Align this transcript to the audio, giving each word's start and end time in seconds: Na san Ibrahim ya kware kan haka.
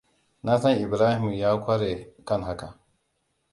Na 0.45 0.53
san 0.61 0.75
Ibrahim 0.85 1.23
ya 1.41 1.51
kware 1.63 1.93
kan 2.27 2.41
haka. 2.47 2.67